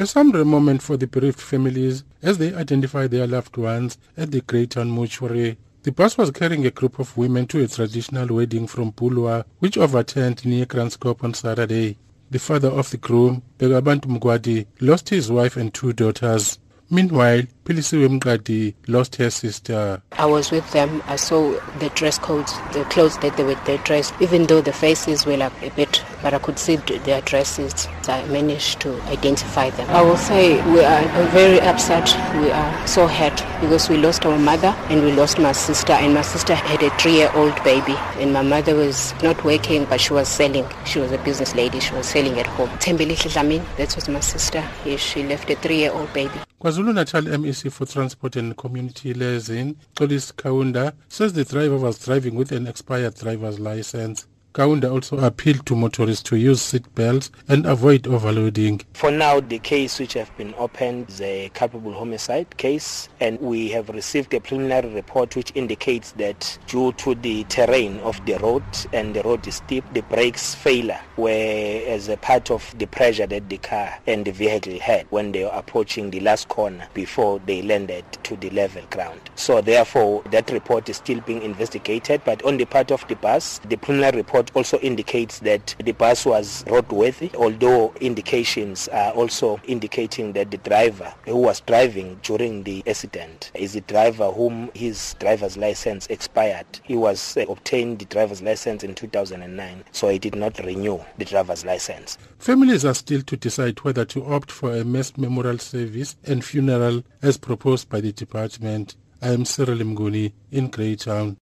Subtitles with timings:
[0.00, 4.42] A somber moment for the bereaved families as they identify their loved ones at the
[4.42, 5.58] Greytown mortuary.
[5.82, 9.76] The bus was carrying a group of women to a traditional wedding from Bulwer, which
[9.76, 11.96] overturned near Kranskop on Saturday.
[12.30, 16.60] The father of the groom, Begabantu Mugwadi, lost his wife and two daughters.
[16.90, 20.00] Meanwhile, Pilisiwe Mqadi lost her sister.
[20.12, 21.02] I was with them.
[21.06, 24.72] I saw the dress codes, the clothes that they were they dressed, even though the
[24.72, 27.86] faces were like a bit, but I could see their dresses.
[28.02, 29.86] So I managed to identify them.
[29.90, 32.08] I will say we are very upset.
[32.40, 35.92] We are so hurt because we lost our mother and we lost my sister.
[35.92, 40.14] And my sister had a three-year-old baby, and my mother was not working, but she
[40.14, 40.66] was selling.
[40.86, 41.80] She was a business lady.
[41.80, 42.70] She was selling at home.
[42.78, 44.64] Tembele Tlamin, that was my sister.
[44.96, 46.40] She left a three-year-old baby.
[46.60, 52.50] KwaZulu-Natal MEC for Transport and Community Liaison, Mxolisi Kaunda, says the driver was driving with
[52.50, 54.26] an expired driver's license.
[54.54, 58.80] Kaunda also appealed to motorists to use seat belts and avoid overloading.
[58.94, 63.68] For now, the case which have been opened is a culpable homicide case, and we
[63.68, 68.64] have received a preliminary report which indicates that due to the terrain of the road
[68.92, 73.26] and the road is steep, the brakes failure were as a part of the pressure
[73.26, 77.38] that the car and the vehicle had when they were approaching the last corner before
[77.46, 79.20] they landed to the level ground.
[79.36, 83.60] So therefore, that report is still being investigated, but on the part of the bus,
[83.68, 90.32] the preliminary report also indicates that the bus was roadworthy, although indications are also indicating
[90.32, 95.56] that the driver who was driving during the accident is the driver whom his driver's
[95.56, 96.66] license expired.
[96.84, 101.24] He was uh, obtained the driver's license in 2009, so he did not renew the
[101.24, 102.16] driver's license.
[102.38, 107.02] Families are still to decide whether to opt for a mass memorial service and funeral
[107.22, 108.94] as proposed by the department.
[109.20, 111.38] I am Cyril Mguni in Greytown.